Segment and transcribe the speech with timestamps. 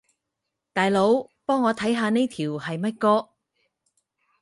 [0.73, 3.29] 大佬，幫我看下呢條係乜歌